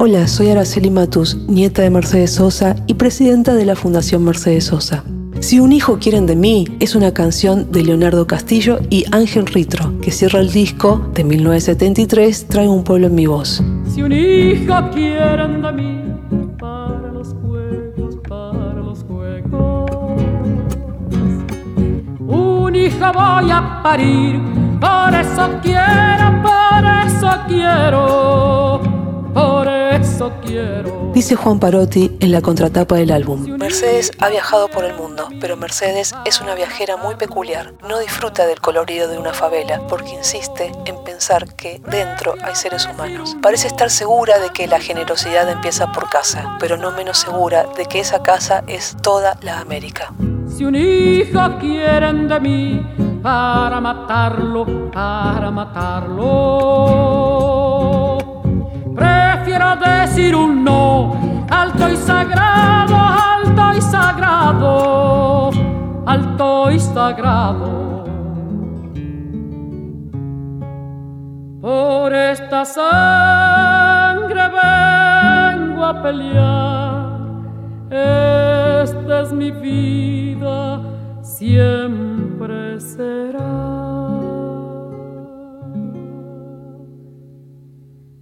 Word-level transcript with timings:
Hola, 0.00 0.28
soy 0.28 0.50
Araceli 0.50 0.90
Matus, 0.90 1.34
nieta 1.48 1.82
de 1.82 1.90
Mercedes 1.90 2.30
Sosa 2.30 2.76
y 2.86 2.94
presidenta 2.94 3.56
de 3.56 3.64
la 3.64 3.74
Fundación 3.74 4.22
Mercedes 4.22 4.66
Sosa. 4.66 5.02
Si 5.40 5.58
un 5.58 5.72
hijo 5.72 5.98
quieren 5.98 6.24
de 6.24 6.36
mí 6.36 6.68
es 6.78 6.94
una 6.94 7.12
canción 7.12 7.72
de 7.72 7.82
Leonardo 7.82 8.24
Castillo 8.28 8.78
y 8.90 9.06
Ángel 9.10 9.46
Ritro, 9.46 9.98
que 10.00 10.12
cierra 10.12 10.38
el 10.38 10.52
disco 10.52 11.04
de 11.14 11.24
1973 11.24 12.46
Trae 12.46 12.68
un 12.68 12.84
pueblo 12.84 13.08
en 13.08 13.16
mi 13.16 13.26
voz. 13.26 13.60
Si 13.92 14.00
un 14.00 14.12
hijo 14.12 14.72
quieren 14.92 15.62
de 15.62 15.72
mí 15.72 16.02
para 16.60 17.10
los 17.12 17.34
juegos, 17.42 18.18
para 18.28 18.74
los 18.74 19.02
juegos, 19.02 19.90
un 22.20 22.76
hijo 22.76 23.12
voy 23.12 23.50
a 23.50 23.80
parir, 23.82 24.40
por 24.78 25.12
eso 25.12 25.58
quiero, 25.60 26.40
por 26.40 26.84
eso 27.04 27.36
quiero. 27.48 28.57
Dice 31.12 31.36
Juan 31.36 31.58
Parotti 31.58 32.16
en 32.20 32.32
la 32.32 32.40
contratapa 32.40 32.96
del 32.96 33.10
álbum. 33.10 33.56
Mercedes 33.58 34.12
ha 34.20 34.28
viajado 34.28 34.68
por 34.68 34.84
el 34.84 34.94
mundo, 34.94 35.28
pero 35.40 35.56
Mercedes 35.56 36.14
es 36.24 36.40
una 36.40 36.54
viajera 36.54 36.96
muy 36.96 37.16
peculiar. 37.16 37.74
No 37.88 37.98
disfruta 37.98 38.46
del 38.46 38.60
colorido 38.60 39.08
de 39.08 39.18
una 39.18 39.32
favela 39.32 39.80
porque 39.88 40.10
insiste 40.10 40.72
en 40.84 41.02
pensar 41.04 41.54
que 41.54 41.80
dentro 41.90 42.34
hay 42.42 42.54
seres 42.54 42.86
humanos. 42.86 43.36
Parece 43.42 43.68
estar 43.68 43.90
segura 43.90 44.38
de 44.38 44.50
que 44.50 44.66
la 44.66 44.80
generosidad 44.80 45.48
empieza 45.50 45.92
por 45.92 46.08
casa, 46.08 46.56
pero 46.60 46.76
no 46.76 46.92
menos 46.92 47.18
segura 47.18 47.66
de 47.76 47.86
que 47.86 48.00
esa 48.00 48.22
casa 48.22 48.64
es 48.66 48.96
toda 49.02 49.38
la 49.42 49.60
América. 49.60 50.12
Si 50.48 50.64
un 50.64 50.74
hijo 50.74 51.58
quieren 51.60 52.28
de 52.28 52.40
mí 52.40 52.86
para 53.22 53.80
matarlo, 53.80 54.90
para 54.92 55.50
matarlo, 55.50 57.17
un 60.34 60.64
no, 60.64 61.46
alto 61.48 61.88
y 61.88 61.96
sagrado, 61.96 62.96
alto 62.96 63.74
y 63.76 63.80
sagrado, 63.80 65.50
alto 66.06 66.70
y 66.70 66.80
sagrado. 66.80 68.04
Por 71.60 72.12
esta 72.12 72.64
sangre 72.64 74.42
vengo 74.48 75.84
a 75.84 76.02
pelear, 76.02 77.20
esta 77.90 79.20
es 79.22 79.32
mi 79.32 79.50
vida, 79.50 80.80
siempre 81.22 82.80
será. 82.80 83.17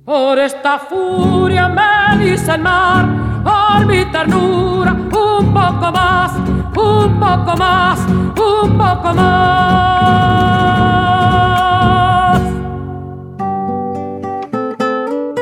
Por 0.06 0.38
esta 0.38 0.78
furia 0.78 1.68
me 1.68 2.24
dice 2.24 2.52
el 2.52 2.60
mar, 2.60 3.42
por 3.42 3.84
mi 3.86 4.04
ternura, 4.12 4.92
un 4.92 5.52
poco 5.52 5.90
más, 5.90 6.32
un 6.76 7.18
poco 7.18 7.56
más, 7.56 7.98
un 8.08 8.76
poco 8.78 9.14
más. 9.14 9.96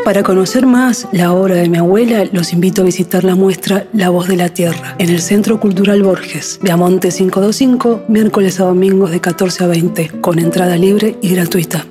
Para 0.03 0.23
conocer 0.23 0.65
más 0.65 1.09
la 1.13 1.35
obra 1.35 1.57
de 1.57 1.69
mi 1.69 1.77
abuela, 1.77 2.25
los 2.33 2.55
invito 2.55 2.81
a 2.81 2.87
visitar 2.87 3.23
la 3.23 3.35
muestra 3.35 3.87
La 3.93 4.09
Voz 4.09 4.29
de 4.29 4.37
la 4.39 4.49
Tierra 4.49 4.95
en 4.97 5.11
el 5.11 5.21
Centro 5.21 5.61
Cultural 5.61 6.03
Borges, 6.03 6.59
Viamonte 6.63 7.11
525, 7.11 8.05
miércoles 8.09 8.59
a 8.61 8.65
domingos 8.65 9.11
de 9.11 9.21
14 9.21 9.65
a 9.65 9.67
20, 9.67 10.23
con 10.23 10.39
entrada 10.39 10.77
libre 10.77 11.19
y 11.21 11.35
gratuita. 11.35 11.85